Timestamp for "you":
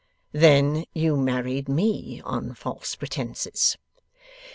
0.93-1.15